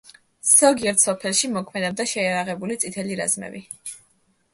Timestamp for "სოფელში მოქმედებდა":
1.03-2.05